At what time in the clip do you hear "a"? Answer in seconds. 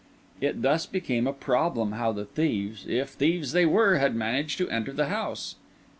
1.27-1.31